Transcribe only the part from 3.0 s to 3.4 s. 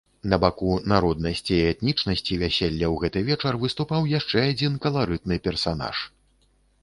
гэты